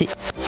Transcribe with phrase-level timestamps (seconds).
[0.00, 0.47] invité.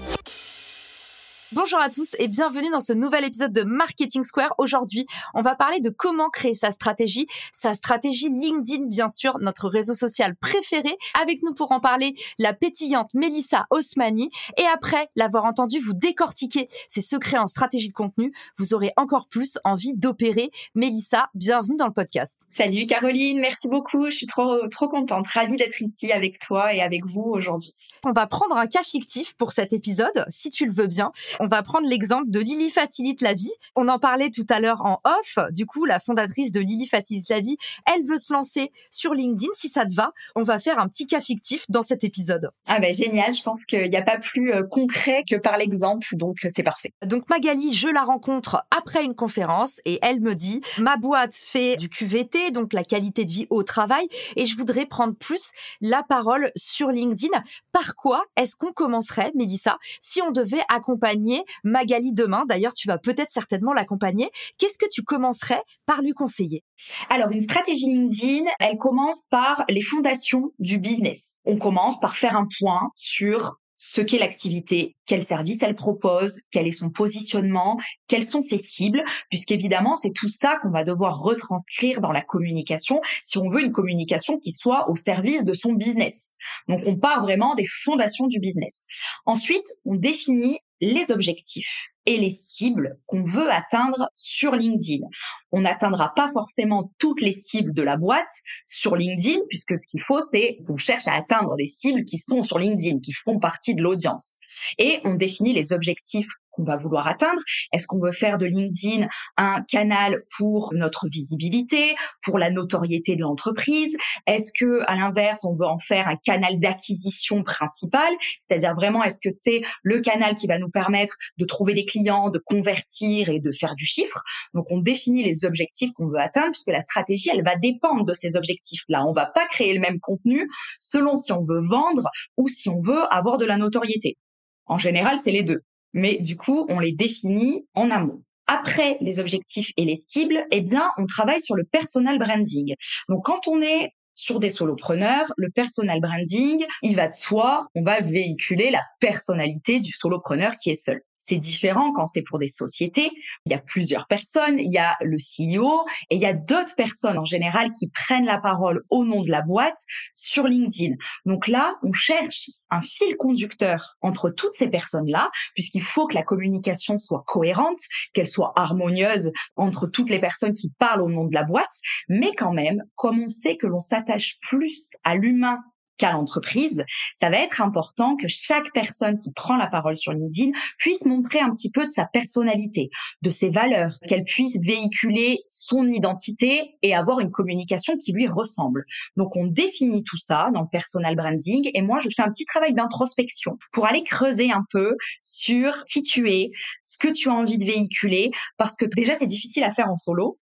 [1.63, 4.55] Bonjour à tous et bienvenue dans ce nouvel épisode de Marketing Square.
[4.57, 9.69] Aujourd'hui, on va parler de comment créer sa stratégie, sa stratégie LinkedIn, bien sûr, notre
[9.69, 10.97] réseau social préféré.
[11.21, 14.31] Avec nous pour en parler, la pétillante Melissa Osmani.
[14.57, 19.29] Et après l'avoir entendu vous décortiquer ses secrets en stratégie de contenu, vous aurez encore
[19.29, 20.51] plus envie d'opérer.
[20.75, 22.39] Melissa, bienvenue dans le podcast.
[22.49, 24.07] Salut Caroline, merci beaucoup.
[24.07, 27.75] Je suis trop, trop contente, ravie d'être ici avec toi et avec vous aujourd'hui.
[28.07, 31.13] On va prendre un cas fictif pour cet épisode, si tu le veux bien.
[31.39, 33.53] On va prendre l'exemple de Lily Facilite la vie.
[33.77, 35.39] On en parlait tout à l'heure en off.
[35.51, 37.57] Du coup, la fondatrice de Lily Facilite la vie,
[37.93, 39.51] elle veut se lancer sur LinkedIn.
[39.55, 42.51] Si ça te va, on va faire un petit cas fictif dans cet épisode.
[42.67, 46.07] Ah ben génial, je pense qu'il n'y a pas plus euh, concret que par l'exemple,
[46.13, 46.93] donc euh, c'est parfait.
[47.05, 51.77] Donc Magali, je la rencontre après une conférence et elle me dit, ma boîte fait
[51.77, 54.07] du QVT, donc la qualité de vie au travail,
[54.37, 57.43] et je voudrais prendre plus la parole sur LinkedIn.
[57.73, 62.45] Par quoi est-ce qu'on commencerait, Mélissa, si on devait accompagner Magali demain.
[62.49, 64.31] D'ailleurs, tu vas peut-être certainement l'accompagner.
[64.59, 66.65] Qu'est-ce que tu commencerais par lui conseiller?
[67.09, 71.37] Alors, une stratégie LinkedIn, elle commence par les fondations du business.
[71.45, 76.67] On commence par faire un point sur ce qu'est l'activité, quel service elle propose, quel
[76.67, 77.79] est son positionnement,
[78.09, 83.01] quelles sont ses cibles, puisqu'évidemment, c'est tout ça qu'on va devoir retranscrire dans la communication
[83.23, 86.37] si on veut une communication qui soit au service de son business.
[86.69, 88.85] Donc, on part vraiment des fondations du business.
[89.25, 95.07] Ensuite, on définit les objectifs et les cibles qu'on veut atteindre sur LinkedIn.
[95.53, 98.33] On n'atteindra pas forcément toutes les cibles de la boîte
[98.67, 102.43] sur LinkedIn, puisque ce qu'il faut, c'est qu'on cherche à atteindre des cibles qui sont
[102.43, 104.39] sur LinkedIn, qui font partie de l'audience.
[104.79, 106.29] Et on définit les objectifs
[106.61, 107.41] qu'on va vouloir atteindre?
[107.73, 109.07] Est-ce qu'on veut faire de LinkedIn
[109.37, 113.97] un canal pour notre visibilité, pour la notoriété de l'entreprise?
[114.27, 118.11] Est-ce que, à l'inverse, on veut en faire un canal d'acquisition principal?
[118.39, 122.31] C'est-à-dire vraiment, est-ce que c'est le canal qui va nous permettre de trouver des clients,
[122.31, 124.23] de convertir et de faire du chiffre?
[124.55, 128.15] Donc, on définit les objectifs qu'on veut atteindre puisque la stratégie, elle va dépendre de
[128.15, 129.05] ces objectifs-là.
[129.07, 130.49] On va pas créer le même contenu
[130.79, 134.19] selon si on veut vendre ou si on veut avoir de la notoriété.
[134.67, 135.63] En général, c'est les deux
[135.93, 138.23] mais du coup, on les définit en amont.
[138.47, 142.75] Après les objectifs et les cibles, eh bien, on travaille sur le personal branding.
[143.09, 147.83] Donc, quand on est sur des solopreneurs, le personal branding, il va de soi, on
[147.83, 151.01] va véhiculer la personnalité du solopreneur qui est seul.
[151.21, 153.11] C'est différent quand c'est pour des sociétés.
[153.45, 156.75] Il y a plusieurs personnes, il y a le CEO et il y a d'autres
[156.77, 159.79] personnes en général qui prennent la parole au nom de la boîte
[160.15, 160.97] sur LinkedIn.
[161.27, 166.23] Donc là, on cherche un fil conducteur entre toutes ces personnes-là, puisqu'il faut que la
[166.23, 167.81] communication soit cohérente,
[168.15, 172.33] qu'elle soit harmonieuse entre toutes les personnes qui parlent au nom de la boîte, mais
[172.37, 175.59] quand même, comme on sait que l'on s'attache plus à l'humain
[176.01, 176.83] qu'à l'entreprise,
[177.15, 181.41] ça va être important que chaque personne qui prend la parole sur LinkedIn puisse montrer
[181.41, 182.89] un petit peu de sa personnalité,
[183.21, 188.85] de ses valeurs, qu'elle puisse véhiculer son identité et avoir une communication qui lui ressemble.
[189.17, 192.47] Donc on définit tout ça dans le personal branding et moi je fais un petit
[192.47, 196.51] travail d'introspection pour aller creuser un peu sur qui tu es,
[196.83, 199.97] ce que tu as envie de véhiculer parce que déjà c'est difficile à faire en
[199.97, 200.39] solo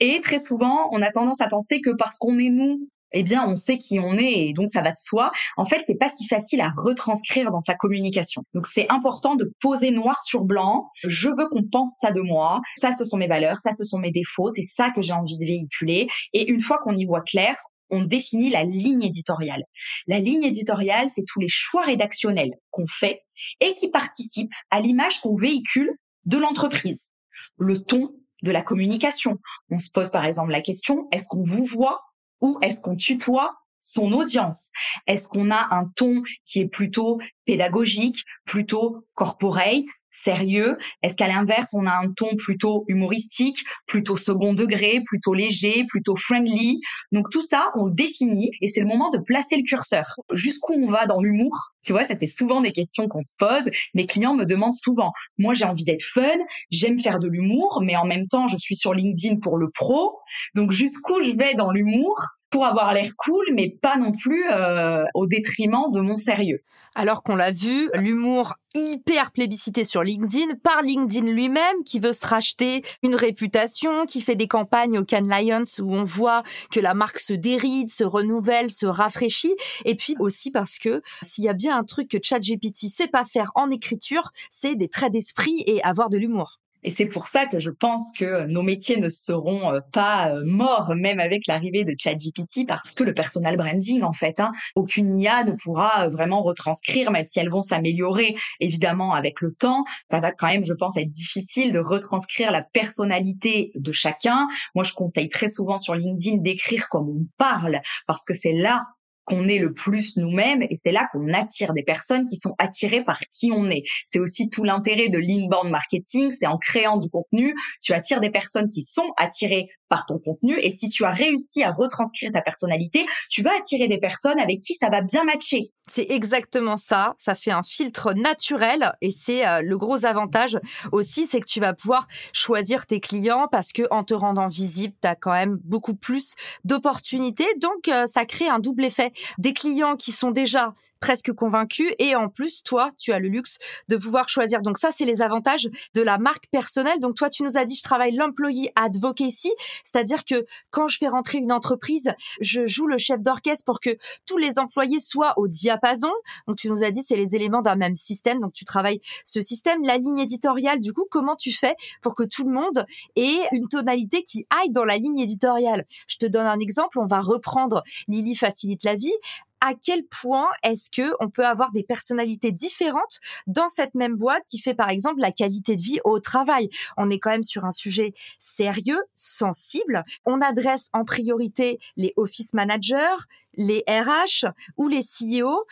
[0.00, 3.44] et très souvent, on a tendance à penser que parce qu'on est nous eh bien,
[3.46, 5.30] on sait qui on est et donc ça va de soi.
[5.56, 8.42] En fait, c'est pas si facile à retranscrire dans sa communication.
[8.54, 10.90] Donc, c'est important de poser noir sur blanc.
[11.04, 12.60] Je veux qu'on pense ça de moi.
[12.76, 13.58] Ça, ce sont mes valeurs.
[13.58, 14.50] Ça, ce sont mes défauts.
[14.54, 16.08] C'est ça que j'ai envie de véhiculer.
[16.32, 17.56] Et une fois qu'on y voit clair,
[17.90, 19.62] on définit la ligne éditoriale.
[20.06, 23.22] La ligne éditoriale, c'est tous les choix rédactionnels qu'on fait
[23.60, 25.90] et qui participent à l'image qu'on véhicule
[26.26, 27.08] de l'entreprise.
[27.56, 28.12] Le ton
[28.42, 29.38] de la communication.
[29.70, 32.00] On se pose par exemple la question, est-ce qu'on vous voit
[32.40, 34.70] ou est-ce qu'on tutoie son audience.
[35.06, 40.76] Est-ce qu'on a un ton qui est plutôt pédagogique, plutôt corporate, sérieux?
[41.02, 46.16] Est-ce qu'à l'inverse, on a un ton plutôt humoristique, plutôt second degré, plutôt léger, plutôt
[46.16, 46.80] friendly?
[47.12, 50.14] Donc tout ça, on le définit et c'est le moment de placer le curseur.
[50.32, 51.52] Jusqu'où on va dans l'humour?
[51.82, 53.70] Tu vois, ça c'est souvent des questions qu'on se pose.
[53.94, 55.12] Mes clients me demandent souvent.
[55.38, 56.38] Moi, j'ai envie d'être fun,
[56.70, 60.18] j'aime faire de l'humour, mais en même temps, je suis sur LinkedIn pour le pro.
[60.54, 62.14] Donc jusqu'où je vais dans l'humour?
[62.50, 66.62] Pour avoir l'air cool, mais pas non plus euh, au détriment de mon sérieux.
[66.94, 72.26] Alors qu'on l'a vu, l'humour hyper plébiscité sur LinkedIn par LinkedIn lui-même qui veut se
[72.26, 76.42] racheter une réputation, qui fait des campagnes au Cannes Lions où on voit
[76.72, 79.54] que la marque se déride, se renouvelle, se rafraîchit
[79.84, 83.24] et puis aussi parce que s'il y a bien un truc que ChatGPT sait pas
[83.24, 86.58] faire en écriture, c'est des traits d'esprit et avoir de l'humour.
[86.84, 90.42] Et c'est pour ça que je pense que nos métiers ne seront euh, pas euh,
[90.44, 95.18] morts, même avec l'arrivée de ChatGPT, parce que le personal branding, en fait, hein, aucune
[95.18, 99.84] IA ne pourra euh, vraiment retranscrire, mais si elles vont s'améliorer, évidemment, avec le temps,
[100.10, 104.46] ça va quand même, je pense, être difficile de retranscrire la personnalité de chacun.
[104.74, 108.86] Moi, je conseille très souvent sur LinkedIn d'écrire comme on parle, parce que c'est là
[109.28, 113.04] qu'on est le plus nous-mêmes et c'est là qu'on attire des personnes qui sont attirées
[113.04, 113.84] par qui on est.
[114.06, 118.30] C'est aussi tout l'intérêt de l'inbound marketing, c'est en créant du contenu, tu attires des
[118.30, 120.58] personnes qui sont attirées par ton contenu.
[120.60, 124.60] Et si tu as réussi à retranscrire ta personnalité, tu vas attirer des personnes avec
[124.60, 125.72] qui ça va bien matcher.
[125.90, 127.14] C'est exactement ça.
[127.16, 130.58] Ça fait un filtre naturel et c'est euh, le gros avantage
[130.92, 134.94] aussi, c'est que tu vas pouvoir choisir tes clients parce que en te rendant visible,
[135.00, 137.48] tu as quand même beaucoup plus d'opportunités.
[137.60, 139.12] Donc, euh, ça crée un double effet.
[139.38, 143.58] Des clients qui sont déjà presque convaincus et en plus, toi, tu as le luxe
[143.88, 144.60] de pouvoir choisir.
[144.62, 146.98] Donc ça, c'est les avantages de la marque personnelle.
[147.00, 149.50] Donc toi, tu nous as dit, je travaille l'employee advocacy.
[149.84, 153.96] C'est-à-dire que quand je fais rentrer une entreprise, je joue le chef d'orchestre pour que
[154.26, 156.10] tous les employés soient au diapason.
[156.46, 158.40] Donc tu nous as dit c'est les éléments d'un même système.
[158.40, 160.80] Donc tu travailles ce système, la ligne éditoriale.
[160.80, 162.86] Du coup, comment tu fais pour que tout le monde
[163.16, 165.84] ait une tonalité qui aille dans la ligne éditoriale?
[166.06, 166.98] Je te donne un exemple.
[166.98, 169.14] On va reprendre Lily facilite la vie
[169.60, 174.44] à quel point est-ce que on peut avoir des personnalités différentes dans cette même boîte
[174.48, 176.68] qui fait par exemple la qualité de vie au travail?
[176.96, 180.04] On est quand même sur un sujet sérieux, sensible.
[180.24, 183.24] On adresse en priorité les office managers,
[183.54, 184.46] les RH
[184.76, 185.66] ou les CEO.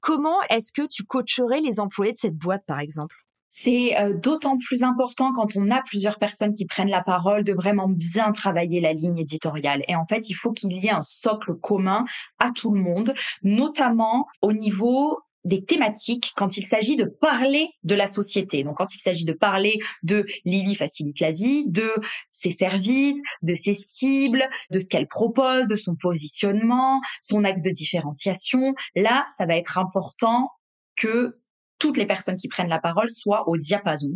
[0.00, 3.16] Comment est-ce que tu coacherais les employés de cette boîte par exemple?
[3.54, 7.52] C'est euh, d'autant plus important quand on a plusieurs personnes qui prennent la parole de
[7.52, 9.82] vraiment bien travailler la ligne éditoriale.
[9.88, 12.06] Et en fait, il faut qu'il y ait un socle commun
[12.38, 13.12] à tout le monde,
[13.42, 18.64] notamment au niveau des thématiques quand il s'agit de parler de la société.
[18.64, 21.90] Donc quand il s'agit de parler de Lily facilite la vie, de
[22.30, 27.70] ses services, de ses cibles, de ce qu'elle propose, de son positionnement, son axe de
[27.70, 30.48] différenciation, là, ça va être important
[30.96, 31.41] que
[31.82, 34.12] toutes les personnes qui prennent la parole soient au diapason.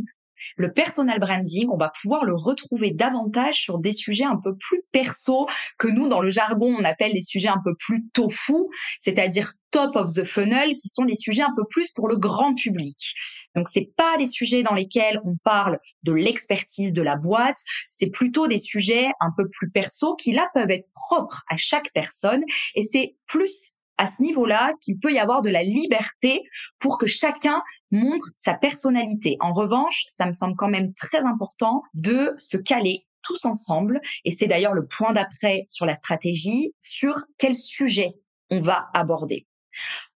[0.57, 4.83] Le personal branding, on va pouvoir le retrouver davantage sur des sujets un peu plus
[4.93, 8.55] perso que nous, dans le jargon, on appelle les sujets un peu plus tofu,
[9.01, 12.55] c'est-à-dire top of the funnel, qui sont des sujets un peu plus pour le grand
[12.55, 13.15] public.
[13.57, 17.59] Donc, c'est pas des sujets dans lesquels on parle de l'expertise de la boîte,
[17.89, 21.91] c'est plutôt des sujets un peu plus perso qui là peuvent être propres à chaque
[21.95, 22.45] personne
[22.77, 26.43] et c'est plus à ce niveau-là qu'il peut y avoir de la liberté
[26.79, 29.37] pour que chacun montre sa personnalité.
[29.41, 34.31] En revanche, ça me semble quand même très important de se caler tous ensemble, et
[34.31, 38.15] c'est d'ailleurs le point d'après sur la stratégie, sur quel sujet
[38.51, 39.47] on va aborder.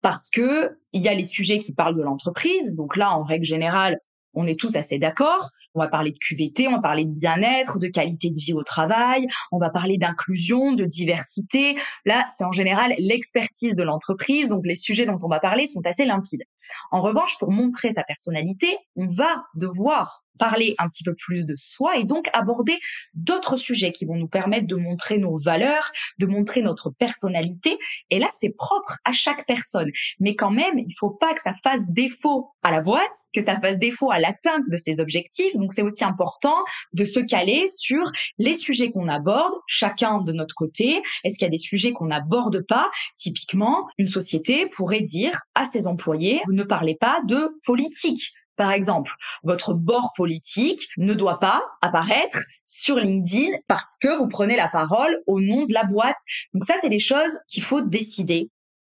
[0.02, 3.46] Parce que il y a les sujets qui parlent de l'entreprise, donc là, en règle
[3.46, 3.98] générale,
[4.38, 5.50] on est tous assez d'accord.
[5.74, 8.64] On va parler de QVT, on va parler de bien-être, de qualité de vie au
[8.64, 11.76] travail, on va parler d'inclusion, de diversité.
[12.06, 15.86] Là, c'est en général l'expertise de l'entreprise, donc les sujets dont on va parler sont
[15.86, 16.44] assez limpides.
[16.92, 21.56] En revanche, pour montrer sa personnalité, on va devoir parler un petit peu plus de
[21.56, 22.78] soi et donc aborder
[23.14, 27.78] d'autres sujets qui vont nous permettre de montrer nos valeurs, de montrer notre personnalité.
[28.10, 29.92] Et là, c'est propre à chaque personne.
[30.20, 33.04] Mais quand même, il faut pas que ça fasse défaut à la boîte,
[33.34, 35.56] que ça fasse défaut à l'atteinte de ses objectifs.
[35.56, 36.58] Donc, c'est aussi important
[36.94, 38.04] de se caler sur
[38.38, 41.02] les sujets qu'on aborde, chacun de notre côté.
[41.24, 42.90] Est-ce qu'il y a des sujets qu'on n'aborde pas?
[43.16, 49.14] Typiquement, une société pourrait dire à ses employés, ne parlez pas de politique par exemple,
[49.44, 55.22] votre bord politique ne doit pas apparaître sur LinkedIn parce que vous prenez la parole
[55.28, 56.18] au nom de la boîte.
[56.54, 58.50] Donc ça, c'est des choses qu'il faut décider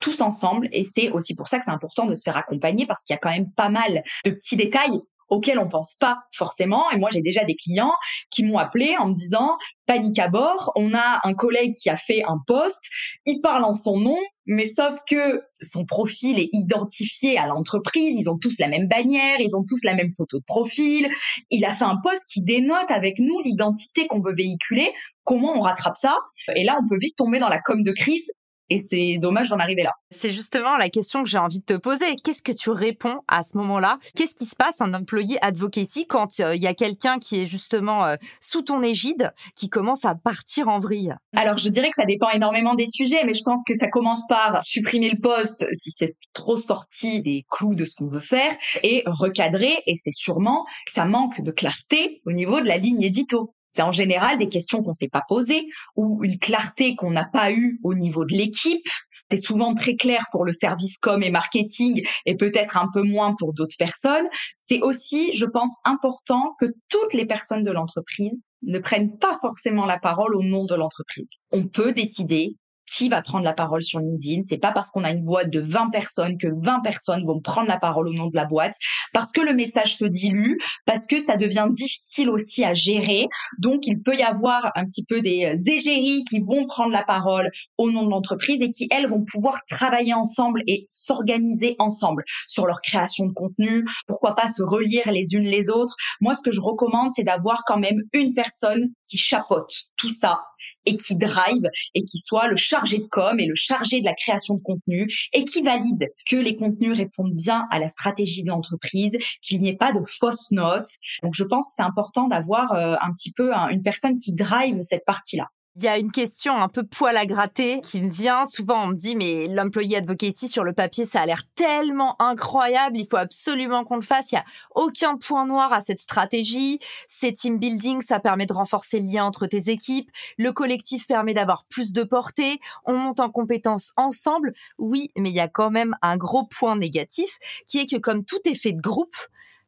[0.00, 3.04] tous ensemble et c'est aussi pour ça que c'est important de se faire accompagner parce
[3.04, 6.90] qu'il y a quand même pas mal de petits détails auxquels on pense pas forcément.
[6.90, 7.92] Et moi, j'ai déjà des clients
[8.30, 9.56] qui m'ont appelé en me disant
[9.86, 10.72] panique à bord.
[10.76, 12.90] On a un collègue qui a fait un post,
[13.26, 18.16] il parle en son nom, mais sauf que son profil est identifié à l'entreprise.
[18.18, 21.08] Ils ont tous la même bannière, ils ont tous la même photo de profil.
[21.50, 24.90] Il a fait un post qui dénote avec nous l'identité qu'on veut véhiculer.
[25.24, 26.18] Comment on rattrape ça
[26.56, 28.30] Et là, on peut vite tomber dans la com de crise
[28.70, 29.92] et c'est dommage d'en arriver là.
[30.10, 32.16] C'est justement la question que j'ai envie de te poser.
[32.24, 33.98] Qu'est-ce que tu réponds à ce moment-là?
[34.14, 37.46] Qu'est-ce qui se passe en employé advocacy quand euh, il y a quelqu'un qui est
[37.46, 41.14] justement euh, sous ton égide, qui commence à partir en vrille?
[41.36, 44.26] Alors je dirais que ça dépend énormément des sujets, mais je pense que ça commence
[44.28, 48.52] par supprimer le poste si c'est trop sorti des clous de ce qu'on veut faire
[48.82, 49.72] et recadrer.
[49.86, 53.54] Et c'est sûrement que ça manque de clarté au niveau de la ligne édito.
[53.70, 57.52] C'est en général des questions qu'on s'est pas posées ou une clarté qu'on n'a pas
[57.52, 58.86] eue au niveau de l'équipe.
[59.30, 63.34] C'est souvent très clair pour le service com et marketing et peut-être un peu moins
[63.38, 64.26] pour d'autres personnes.
[64.56, 69.84] C'est aussi, je pense, important que toutes les personnes de l'entreprise ne prennent pas forcément
[69.84, 71.42] la parole au nom de l'entreprise.
[71.52, 72.56] On peut décider
[72.96, 74.42] qui va prendre la parole sur LinkedIn.
[74.44, 77.68] C'est pas parce qu'on a une boîte de 20 personnes que 20 personnes vont prendre
[77.68, 78.74] la parole au nom de la boîte,
[79.12, 83.26] parce que le message se dilue, parce que ça devient difficile aussi à gérer.
[83.58, 87.50] Donc, il peut y avoir un petit peu des égéries qui vont prendre la parole
[87.76, 92.66] au nom de l'entreprise et qui, elles, vont pouvoir travailler ensemble et s'organiser ensemble sur
[92.66, 93.84] leur création de contenu.
[94.06, 95.94] Pourquoi pas se relire les unes les autres.
[96.20, 100.40] Moi, ce que je recommande, c'est d'avoir quand même une personne qui chapeaute tout ça
[100.86, 104.14] et qui drive et qui soit le chargé de com et le chargé de la
[104.14, 108.48] création de contenu et qui valide que les contenus répondent bien à la stratégie de
[108.48, 110.90] l'entreprise, qu'il n'y ait pas de fausses notes.
[111.22, 114.80] Donc je pense que c'est important d'avoir euh, un petit peu une personne qui drive
[114.82, 115.48] cette partie-là.
[115.80, 118.44] Il y a une question un peu poil à gratter qui me vient.
[118.46, 122.98] Souvent, on me dit, mais l'employé advocacy sur le papier, ça a l'air tellement incroyable.
[122.98, 124.32] Il faut absolument qu'on le fasse.
[124.32, 124.44] Il n'y a
[124.74, 126.80] aucun point noir à cette stratégie.
[127.06, 128.00] C'est team building.
[128.00, 130.10] Ça permet de renforcer le lien entre tes équipes.
[130.36, 132.58] Le collectif permet d'avoir plus de portée.
[132.84, 134.54] On monte en compétences ensemble.
[134.78, 138.24] Oui, mais il y a quand même un gros point négatif qui est que comme
[138.24, 139.14] tout est fait de groupe,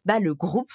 [0.05, 0.73] bah, le groupe,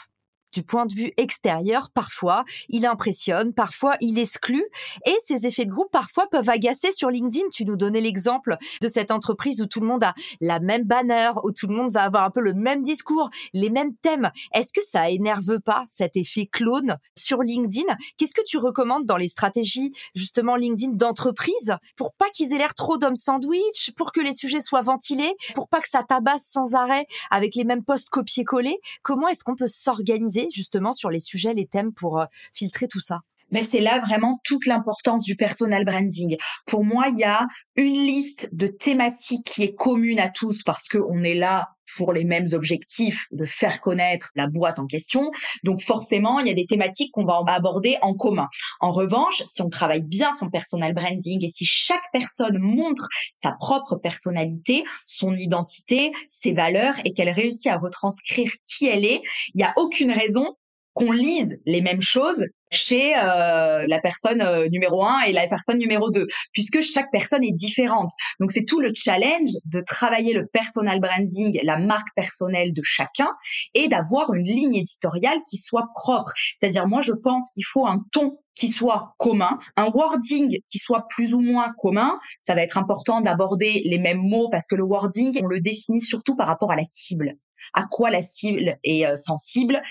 [0.56, 4.66] du point de vue extérieur, parfois, il impressionne, parfois, il exclut.
[5.06, 7.46] Et ces effets de groupe, parfois, peuvent agacer sur LinkedIn.
[7.52, 11.32] Tu nous donnais l'exemple de cette entreprise où tout le monde a la même banner,
[11.44, 14.32] où tout le monde va avoir un peu le même discours, les mêmes thèmes.
[14.54, 17.94] Est-ce que ça énerve pas cet effet clone sur LinkedIn?
[18.16, 22.76] Qu'est-ce que tu recommandes dans les stratégies, justement, LinkedIn d'entreprise pour pas qu'ils aient l'air
[22.76, 26.76] trop d'hommes sandwich, pour que les sujets soient ventilés, pour pas que ça tabasse sans
[26.76, 28.80] arrêt avec les mêmes posts copier-coller?
[29.04, 33.00] Comment est-ce qu'on peut s'organiser justement sur les sujets, les thèmes pour euh, filtrer tout
[33.00, 33.22] ça
[33.56, 36.36] mais c'est là vraiment toute l'importance du personal branding.
[36.68, 37.48] Pour moi, il y a
[37.78, 42.26] une liste de thématiques qui est commune à tous parce qu'on est là pour les
[42.26, 45.32] mêmes objectifs de faire connaître la boîte en question.
[45.64, 48.50] Donc forcément, il y a des thématiques qu'on va aborder en commun.
[48.82, 53.54] En revanche, si on travaille bien son personal branding et si chaque personne montre sa
[53.54, 59.22] propre personnalité, son identité, ses valeurs et qu'elle réussit à retranscrire qui elle est,
[59.54, 60.58] il n'y a aucune raison
[60.96, 65.78] qu'on lise les mêmes choses chez euh, la personne euh, numéro un et la personne
[65.78, 68.10] numéro deux, puisque chaque personne est différente.
[68.40, 73.30] Donc c'est tout le challenge de travailler le personal branding, la marque personnelle de chacun,
[73.74, 76.32] et d'avoir une ligne éditoriale qui soit propre.
[76.60, 81.08] C'est-à-dire moi je pense qu'il faut un ton qui soit commun, un wording qui soit
[81.10, 82.18] plus ou moins commun.
[82.40, 86.00] Ça va être important d'aborder les mêmes mots parce que le wording, on le définit
[86.00, 87.36] surtout par rapport à la cible
[87.76, 89.82] à quoi la cible est euh, sensible,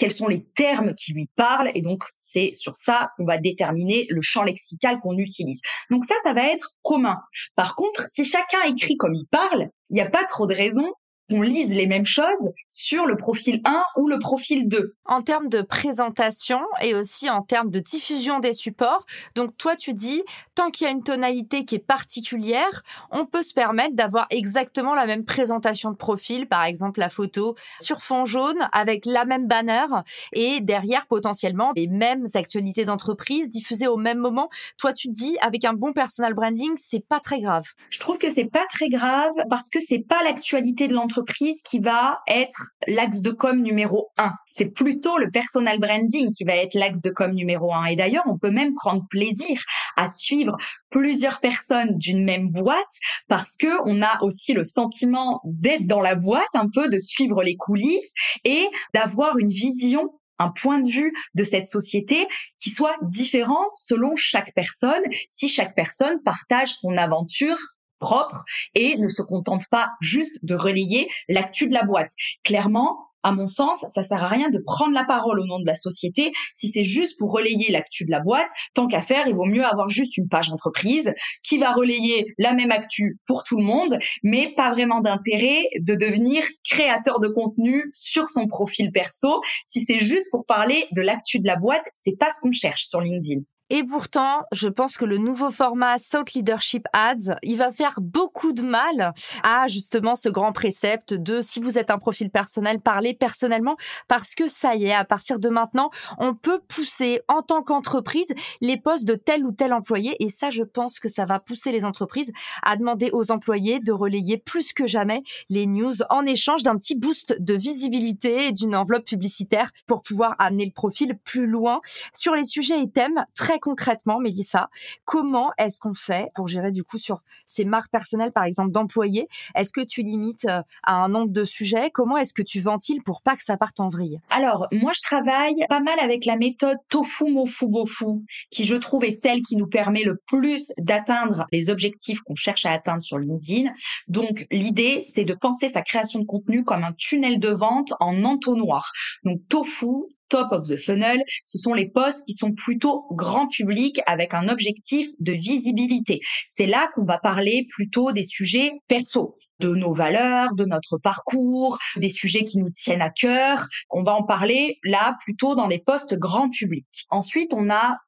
[0.00, 4.06] quels sont les termes qui lui parlent et donc c'est sur ça qu'on va déterminer
[4.08, 5.60] le champ lexical qu'on utilise.
[5.90, 7.18] Donc ça, ça va être commun.
[7.54, 10.90] Par contre, si chacun écrit comme il parle, il n'y a pas trop de raison
[11.30, 14.96] qu'on lise les mêmes choses sur le profil 1 ou le profil 2.
[15.04, 19.94] En termes de présentation et aussi en termes de diffusion des supports, donc toi tu
[19.94, 20.22] dis,
[20.54, 24.94] tant qu'il y a une tonalité qui est particulière, on peut se permettre d'avoir exactement
[24.94, 29.46] la même présentation de profil, par exemple la photo sur fond jaune avec la même
[29.46, 29.86] banner
[30.32, 34.48] et derrière potentiellement les mêmes actualités d'entreprise diffusées au même moment.
[34.78, 37.66] Toi tu dis, avec un bon personal branding, c'est pas très grave.
[37.90, 41.78] Je trouve que c'est pas très grave parce que c'est pas l'actualité de l'entreprise qui
[41.78, 44.32] va être l'axe de com numéro un.
[44.50, 47.86] C'est plutôt le personal branding qui va être l'axe de com numéro un.
[47.86, 49.62] Et d'ailleurs, on peut même prendre plaisir
[49.96, 50.56] à suivre
[50.90, 52.98] plusieurs personnes d'une même boîte
[53.28, 57.42] parce que on a aussi le sentiment d'être dans la boîte, un peu de suivre
[57.42, 58.12] les coulisses
[58.44, 60.10] et d'avoir une vision
[60.40, 62.26] un point de vue de cette société
[62.58, 67.58] qui soit différent selon chaque personne, si chaque personne partage son aventure
[68.00, 68.42] propre
[68.74, 72.10] et ne se contente pas juste de relayer l'actu de la boîte.
[72.44, 75.66] Clairement, à mon sens, ça sert à rien de prendre la parole au nom de
[75.66, 78.48] la société si c'est juste pour relayer l'actu de la boîte.
[78.74, 82.54] Tant qu'à faire, il vaut mieux avoir juste une page entreprise qui va relayer la
[82.54, 87.90] même actu pour tout le monde, mais pas vraiment d'intérêt de devenir créateur de contenu
[87.92, 89.40] sur son profil perso.
[89.66, 92.84] Si c'est juste pour parler de l'actu de la boîte, c'est pas ce qu'on cherche
[92.84, 93.40] sur LinkedIn.
[93.72, 98.52] Et pourtant, je pense que le nouveau format South Leadership Ads, il va faire beaucoup
[98.52, 103.14] de mal à justement ce grand précepte de si vous êtes un profil personnel, parlez
[103.14, 103.76] personnellement.
[104.08, 108.34] Parce que ça y est, à partir de maintenant, on peut pousser en tant qu'entreprise
[108.60, 110.16] les postes de tel ou tel employé.
[110.18, 112.32] Et ça, je pense que ça va pousser les entreprises
[112.64, 116.96] à demander aux employés de relayer plus que jamais les news en échange d'un petit
[116.96, 121.80] boost de visibilité et d'une enveloppe publicitaire pour pouvoir amener le profil plus loin.
[122.12, 124.68] Sur les sujets et thèmes très concrètement, Mélissa,
[125.04, 129.28] comment est-ce qu'on fait pour gérer du coup sur ces marques personnelles, par exemple, d'employés?
[129.54, 131.90] Est-ce que tu limites euh, à un nombre de sujets?
[131.90, 134.20] Comment est-ce que tu ventiles pour pas que ça parte en vrille?
[134.30, 139.04] Alors, moi, je travaille pas mal avec la méthode tofu mofu bofu, qui je trouve
[139.04, 143.18] est celle qui nous permet le plus d'atteindre les objectifs qu'on cherche à atteindre sur
[143.18, 143.72] LinkedIn.
[144.08, 148.24] Donc, l'idée, c'est de penser sa création de contenu comme un tunnel de vente en
[148.24, 148.92] entonnoir.
[149.24, 154.00] Donc, tofu, top of the funnel, ce sont les posts qui sont plutôt grand public
[154.06, 156.20] avec un objectif de visibilité.
[156.48, 161.78] C'est là qu'on va parler plutôt des sujets perso de nos valeurs, de notre parcours,
[161.96, 163.66] des sujets qui nous tiennent à cœur.
[163.90, 166.86] On va en parler là plutôt dans les postes grand public.
[167.10, 167.98] Ensuite, on a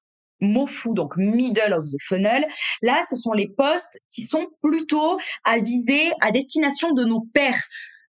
[0.40, 2.44] MOFU, donc middle of the funnel.
[2.82, 7.62] Là, ce sont les postes qui sont plutôt à viser à destination de nos pairs,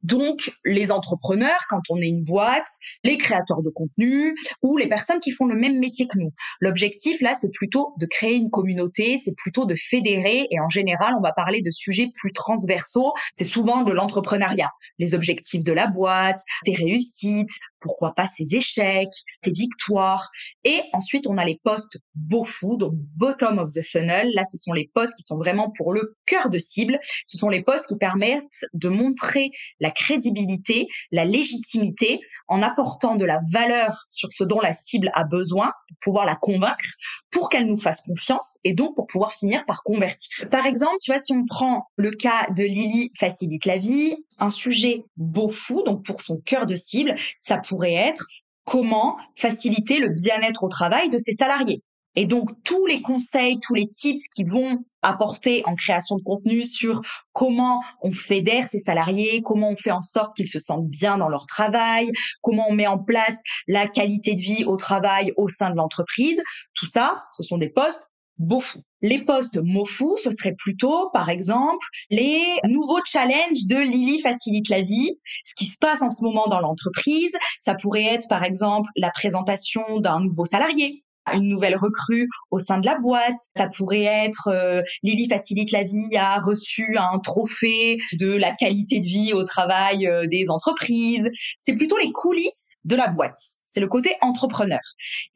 [0.02, 2.69] donc, les entrepreneurs, quand on est une boîte,
[3.04, 6.33] les créateurs de contenu ou les personnes qui font le même métier que nous.
[6.61, 11.14] L'objectif, là, c'est plutôt de créer une communauté, c'est plutôt de fédérer et en général,
[11.19, 13.12] on va parler de sujets plus transversaux.
[13.33, 14.71] C'est souvent de l'entrepreneuriat.
[14.99, 20.30] Les objectifs de la boîte, ses réussites, pourquoi pas ses échecs, ses victoires.
[20.64, 24.28] Et ensuite, on a les postes BOFU, donc bottom of the funnel.
[24.34, 26.99] Là, ce sont les postes qui sont vraiment pour le cœur de cible.
[27.26, 32.20] Ce sont les postes qui permettent de montrer la crédibilité, la légitimité
[32.50, 36.34] en apportant de la valeur sur ce dont la cible a besoin pour pouvoir la
[36.34, 36.84] convaincre,
[37.30, 40.49] pour qu'elle nous fasse confiance et donc pour pouvoir finir par convertir.
[40.50, 44.50] Par exemple, tu vois, si on prend le cas de Lily facilite la vie, un
[44.50, 45.04] sujet
[45.50, 48.26] fou, donc pour son cœur de cible, ça pourrait être
[48.65, 51.83] comment faciliter le bien-être au travail de ses salariés.
[52.17, 56.65] Et donc tous les conseils, tous les tips qui vont apporter en création de contenu
[56.65, 57.00] sur
[57.33, 61.28] comment on fédère ses salariés, comment on fait en sorte qu'ils se sentent bien dans
[61.28, 62.11] leur travail,
[62.43, 66.43] comment on met en place la qualité de vie au travail au sein de l'entreprise.
[66.75, 68.09] Tout ça, ce sont des postes
[68.41, 68.79] BOFU.
[69.03, 74.81] Les postes MOFU, ce serait plutôt, par exemple, les nouveaux challenges de Lily facilite la
[74.81, 77.37] vie, ce qui se passe en ce moment dans l'entreprise.
[77.59, 82.78] Ça pourrait être, par exemple, la présentation d'un nouveau salarié une nouvelle recrue au sein
[82.78, 83.36] de la boîte.
[83.56, 89.00] Ça pourrait être euh, Lily facilite la vie a reçu un trophée de la qualité
[89.00, 91.28] de vie au travail euh, des entreprises.
[91.58, 93.36] C'est plutôt les coulisses de la boîte.
[93.64, 94.80] C'est le côté entrepreneur.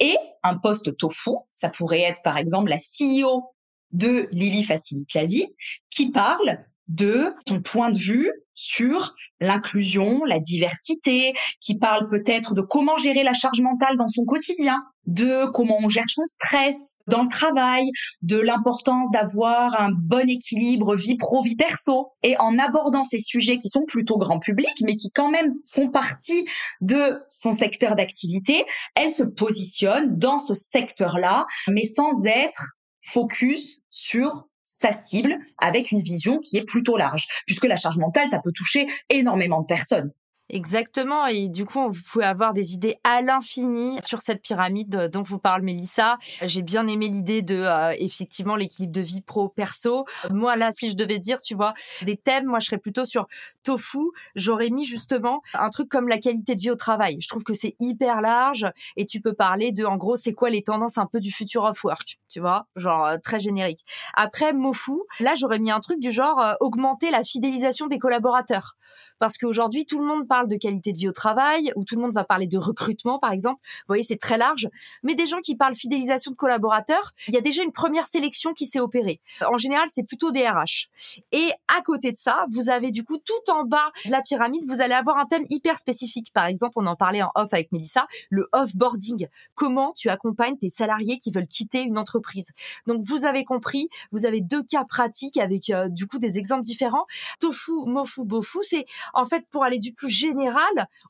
[0.01, 3.45] Et un poste tofu, ça pourrait être par exemple la CEO
[3.93, 5.47] de Lily facilite la vie
[5.91, 12.63] qui parle de son point de vue sur l'inclusion, la diversité, qui parle peut-être de
[12.63, 17.23] comment gérer la charge mentale dans son quotidien, de comment on gère son stress dans
[17.23, 17.91] le travail,
[18.23, 22.13] de l'importance d'avoir un bon équilibre vie pro, vie perso.
[22.23, 25.91] Et en abordant ces sujets qui sont plutôt grand public, mais qui quand même font
[25.91, 26.47] partie
[26.81, 28.65] de son secteur d'activité,
[28.95, 36.03] elle se positionne dans ce secteur-là, mais sans être focus sur sa cible avec une
[36.03, 40.13] vision qui est plutôt large, puisque la charge mentale, ça peut toucher énormément de personnes.
[40.55, 41.27] Exactement.
[41.27, 45.41] Et du coup, vous pouvez avoir des idées à l'infini sur cette pyramide dont vous
[45.41, 46.17] parle Mélissa.
[46.43, 50.05] J'ai bien aimé l'idée de, euh, effectivement, l'équilibre de vie pro-perso.
[50.31, 53.27] Moi, là, si je devais dire, tu vois, des thèmes, moi, je serais plutôt sur
[53.65, 53.99] tofu.
[54.37, 57.17] J'aurais mis justement un truc comme la qualité de vie au travail.
[57.21, 60.51] Je trouve que c'est hyper large et tu peux parler de, en gros, c'est quoi
[60.51, 63.81] les tendances un peu du future of work, tu vois, genre euh, très générique.
[64.15, 68.77] Après, mofu, là, j'aurais mis un truc du genre euh, augmenter la fidélisation des collaborateurs.
[69.19, 72.03] Parce qu'aujourd'hui, tout le monde parle de qualité de vie au travail, où tout le
[72.03, 73.61] monde va parler de recrutement, par exemple.
[73.65, 74.69] Vous voyez, c'est très large.
[75.03, 78.53] Mais des gens qui parlent fidélisation de collaborateurs, il y a déjà une première sélection
[78.53, 79.21] qui s'est opérée.
[79.47, 80.89] En général, c'est plutôt des RH.
[81.33, 84.65] Et à côté de ça, vous avez du coup tout en bas de la pyramide,
[84.67, 86.33] vous allez avoir un thème hyper spécifique.
[86.33, 89.29] Par exemple, on en parlait en off avec Melissa, le offboarding.
[89.55, 92.53] Comment tu accompagnes tes salariés qui veulent quitter une entreprise?
[92.87, 96.63] Donc vous avez compris, vous avez deux cas pratiques avec euh, du coup des exemples
[96.63, 97.07] différents.
[97.41, 100.11] Tofu, mofu, bofu, c'est en fait pour aller du plus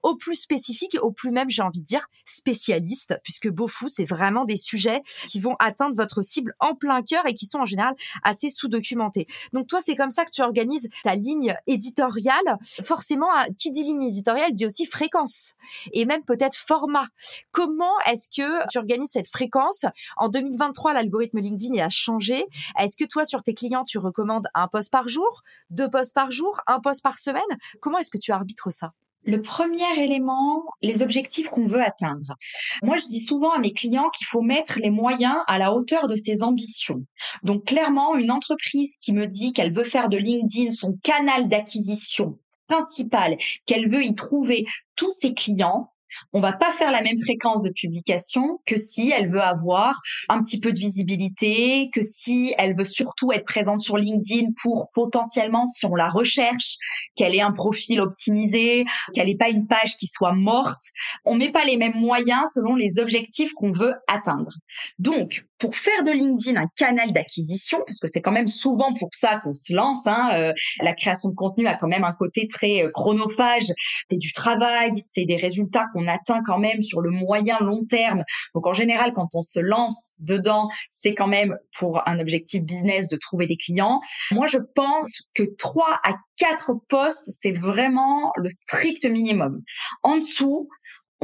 [0.03, 4.45] au plus spécifique, au plus même, j'ai envie de dire, spécialiste, puisque bofu, c'est vraiment
[4.45, 7.95] des sujets qui vont atteindre votre cible en plein cœur et qui sont en général
[8.23, 9.27] assez sous-documentés.
[9.53, 12.59] Donc toi, c'est comme ça que tu organises ta ligne éditoriale.
[12.83, 15.55] Forcément, qui dit ligne éditoriale dit aussi fréquence
[15.93, 17.07] et même peut-être format.
[17.51, 19.85] Comment est-ce que tu organises cette fréquence?
[20.17, 22.45] En 2023, l'algorithme LinkedIn a changé.
[22.79, 26.31] Est-ce que toi, sur tes clients, tu recommandes un poste par jour, deux postes par
[26.31, 27.43] jour, un poste par semaine?
[27.81, 28.93] Comment est-ce que tu arbitres ça?
[29.25, 32.35] Le premier élément, les objectifs qu'on veut atteindre.
[32.83, 36.09] Moi, je dis souvent à mes clients qu'il faut mettre les moyens à la hauteur
[36.09, 37.05] de ses ambitions.
[37.43, 42.39] Donc, clairement, une entreprise qui me dit qu'elle veut faire de LinkedIn son canal d'acquisition
[42.69, 44.65] principal, qu'elle veut y trouver
[44.97, 45.93] tous ses clients,
[46.33, 50.43] on va pas faire la même fréquence de publication que si elle veut avoir un
[50.43, 55.67] petit peu de visibilité, que si elle veut surtout être présente sur LinkedIn pour potentiellement,
[55.67, 56.77] si on la recherche,
[57.17, 60.83] qu'elle ait un profil optimisé, qu'elle n'ait pas une page qui soit morte.
[61.25, 64.53] On met pas les mêmes moyens selon les objectifs qu'on veut atteindre.
[64.99, 69.09] Donc, pour faire de LinkedIn un canal d'acquisition, parce que c'est quand même souvent pour
[69.15, 72.47] ça qu'on se lance, hein, euh, la création de contenu a quand même un côté
[72.49, 73.73] très euh, chronophage,
[74.11, 78.25] c'est du travail, c'est des résultats qu'on atteint quand même sur le moyen long terme.
[78.55, 83.09] Donc en général, quand on se lance dedans, c'est quand même pour un objectif business
[83.09, 84.03] de trouver des clients.
[84.33, 89.63] Moi, je pense que trois à quatre postes, c'est vraiment le strict minimum.
[90.03, 90.69] En dessous,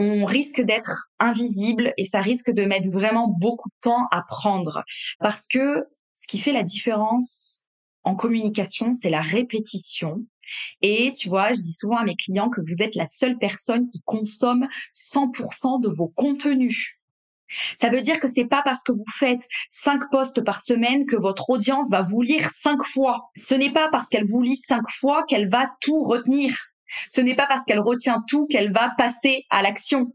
[0.01, 4.83] on risque d'être invisible et ça risque de mettre vraiment beaucoup de temps à prendre
[5.19, 5.85] parce que
[6.15, 7.67] ce qui fait la différence
[8.03, 10.25] en communication, c'est la répétition.
[10.81, 13.87] Et tu vois, je dis souvent à mes clients que vous êtes la seule personne
[13.87, 16.97] qui consomme 100% de vos contenus.
[17.77, 21.17] Ça veut dire que c'est pas parce que vous faites cinq posts par semaine que
[21.17, 23.31] votre audience va vous lire cinq fois.
[23.37, 26.57] Ce n'est pas parce qu'elle vous lit cinq fois qu'elle va tout retenir.
[27.09, 30.13] Ce n'est pas parce qu'elle retient tout qu'elle va passer à l'action.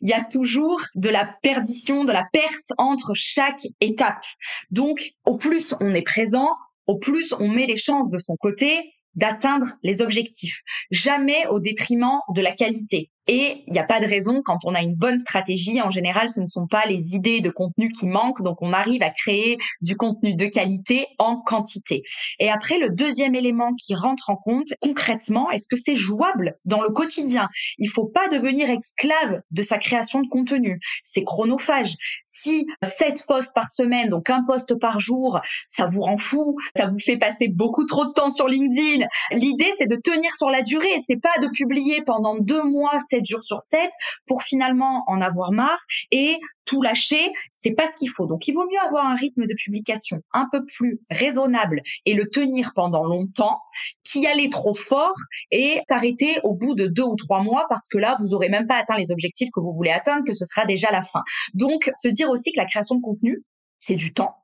[0.00, 4.24] Il y a toujours de la perdition, de la perte entre chaque étape.
[4.70, 6.48] Donc, au plus on est présent,
[6.86, 10.60] au plus on met les chances de son côté d'atteindre les objectifs.
[10.90, 13.10] Jamais au détriment de la qualité.
[13.26, 16.28] Et il n'y a pas de raison, quand on a une bonne stratégie, en général,
[16.28, 19.56] ce ne sont pas les idées de contenu qui manquent, donc on arrive à créer
[19.80, 22.02] du contenu de qualité en quantité.
[22.38, 26.82] Et après, le deuxième élément qui rentre en compte, concrètement, est-ce que c'est jouable dans
[26.82, 27.48] le quotidien?
[27.78, 30.80] Il faut pas devenir esclave de sa création de contenu.
[31.02, 31.94] C'est chronophage.
[32.24, 36.86] Si sept posts par semaine, donc un post par jour, ça vous rend fou, ça
[36.86, 40.62] vous fait passer beaucoup trop de temps sur LinkedIn, l'idée c'est de tenir sur la
[40.62, 43.90] durée, c'est pas de publier pendant deux mois, 7 jours sur 7
[44.26, 48.26] pour finalement en avoir marre et tout lâcher, c'est pas ce qu'il faut.
[48.26, 52.28] Donc il vaut mieux avoir un rythme de publication un peu plus raisonnable et le
[52.28, 53.60] tenir pendant longtemps
[54.02, 55.16] qu'y aller trop fort
[55.50, 58.66] et s'arrêter au bout de deux ou trois mois parce que là vous aurez même
[58.66, 61.22] pas atteint les objectifs que vous voulez atteindre, que ce sera déjà la fin.
[61.52, 63.42] Donc se dire aussi que la création de contenu,
[63.78, 64.34] c'est du temps.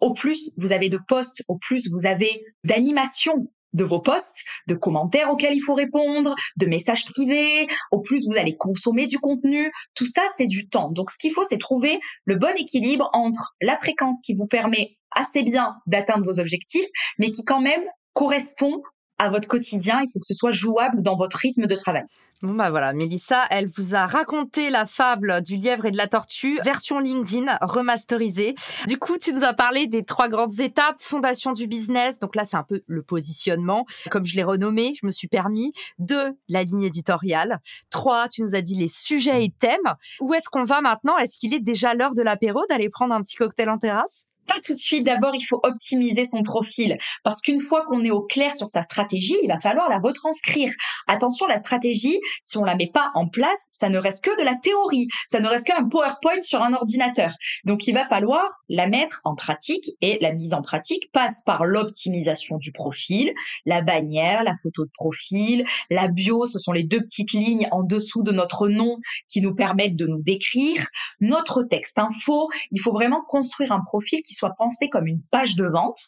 [0.00, 4.74] Au plus vous avez de posts, au plus vous avez d'animation de vos posts, de
[4.74, 7.66] commentaires auxquels il faut répondre, de messages privés.
[7.90, 9.70] Au plus, vous allez consommer du contenu.
[9.94, 10.90] Tout ça, c'est du temps.
[10.90, 14.96] Donc, ce qu'il faut, c'est trouver le bon équilibre entre la fréquence qui vous permet
[15.12, 18.82] assez bien d'atteindre vos objectifs, mais qui quand même correspond
[19.20, 20.00] à votre quotidien.
[20.02, 22.04] Il faut que ce soit jouable dans votre rythme de travail.
[22.42, 26.06] Bon bah voilà, Mélissa, elle vous a raconté la fable du lièvre et de la
[26.06, 28.54] tortue, version LinkedIn remasterisée.
[28.86, 32.46] Du coup, tu nous as parlé des trois grandes étapes, fondation du business, donc là
[32.46, 35.74] c'est un peu le positionnement, comme je l'ai renommé, je me suis permis.
[35.98, 37.60] Deux, la ligne éditoriale.
[37.90, 39.76] Trois, tu nous as dit les sujets et thèmes.
[40.20, 41.18] Où est-ce qu'on va maintenant?
[41.18, 44.29] Est-ce qu'il est déjà l'heure de l'apéro, d'aller prendre un petit cocktail en terrasse?
[44.64, 45.04] Tout de suite.
[45.04, 48.82] D'abord, il faut optimiser son profil parce qu'une fois qu'on est au clair sur sa
[48.82, 50.72] stratégie, il va falloir la retranscrire.
[51.06, 54.44] Attention, la stratégie, si on la met pas en place, ça ne reste que de
[54.44, 55.08] la théorie.
[55.26, 57.32] Ça ne reste qu'un PowerPoint sur un ordinateur.
[57.64, 61.64] Donc, il va falloir la mettre en pratique et la mise en pratique passe par
[61.64, 63.32] l'optimisation du profil,
[63.66, 67.82] la bannière, la photo de profil, la bio, ce sont les deux petites lignes en
[67.82, 70.86] dessous de notre nom qui nous permettent de nous décrire,
[71.20, 72.48] notre texte info.
[72.70, 76.00] Il faut vraiment construire un profil qui soit pensé comme une page de vente.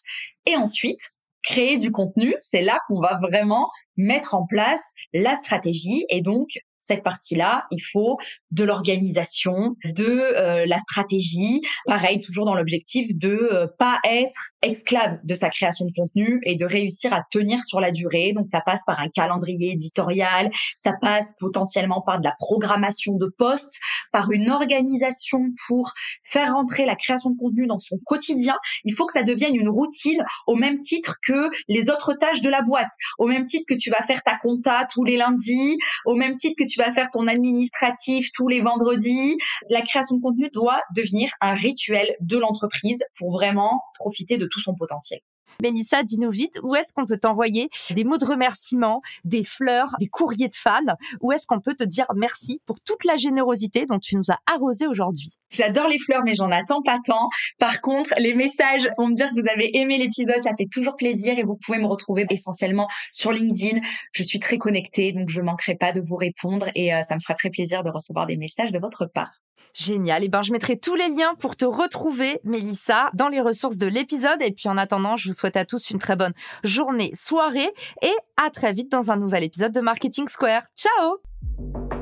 [0.47, 1.01] Et ensuite,
[1.43, 6.49] créer du contenu, c'est là qu'on va vraiment mettre en place la stratégie et donc
[6.83, 8.19] cette partie-là, il faut
[8.51, 15.19] de l'organisation, de euh, la stratégie, pareil toujours dans l'objectif de euh, pas être esclave
[15.25, 18.33] de sa création de contenu et de réussir à tenir sur la durée.
[18.35, 23.33] Donc ça passe par un calendrier éditorial, ça passe potentiellement par de la programmation de
[23.39, 23.81] postes,
[24.13, 25.93] par une organisation pour
[26.25, 28.57] faire rentrer la création de contenu dans son quotidien.
[28.85, 32.51] Il faut que ça devienne une routine au même titre que les autres tâches de
[32.51, 36.17] la boîte, au même titre que tu vas faire ta compta tous les lundis, au
[36.17, 39.37] même titre que tu vas faire ton administratif tous les vendredis.
[39.71, 44.61] La création de contenu doit devenir un rituel de l'entreprise pour vraiment profiter de tout
[44.61, 45.21] son potentiel.
[45.61, 50.09] Mélissa, dis-nous vite, où est-ce qu'on peut t'envoyer des mots de remerciement, des fleurs, des
[50.09, 50.81] courriers de fans?
[51.21, 54.39] Où est-ce qu'on peut te dire merci pour toute la générosité dont tu nous as
[54.53, 55.35] arrosé aujourd'hui?
[55.53, 57.29] J'adore les fleurs, mais j'en attends pas tant.
[57.59, 60.97] Par contre, les messages pour me dire que vous avez aimé l'épisode, ça fait toujours
[60.97, 63.81] plaisir et vous pouvez me retrouver essentiellement sur LinkedIn.
[64.13, 67.21] Je suis très connectée, donc je manquerai pas de vous répondre et euh, ça me
[67.21, 69.31] fera très plaisir de recevoir des messages de votre part.
[69.75, 70.23] Génial.
[70.25, 73.87] Et ben, je mettrai tous les liens pour te retrouver, Mélissa, dans les ressources de
[73.87, 74.43] l'épisode.
[74.43, 78.13] Et puis, en attendant, je vous souhaite à tous une très bonne journée, soirée et
[78.37, 80.63] à très vite dans un nouvel épisode de Marketing Square.
[80.77, 82.02] Ciao!